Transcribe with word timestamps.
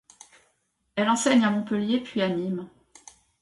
Elle 0.95 1.09
enseigne 1.11 1.43
à 1.45 1.51
Montpellier 1.51 2.01
puis 2.01 2.23
à 2.23 2.29
Nîmes. 2.29 2.67